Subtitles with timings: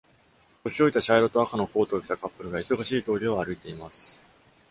[0.63, 4.19] 年老いた茶色と赤のコートを着たカップルが、忙しい通りを歩いています。